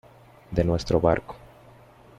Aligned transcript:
de 0.49 0.63
nuestro 0.63 0.99
barco. 0.99 1.35